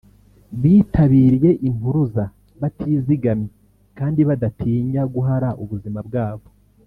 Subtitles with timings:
[0.61, 2.23] bitabiriye impuruza
[2.61, 3.47] batizigamye
[3.97, 6.47] kandi badatinya guhara ubuzima bwabo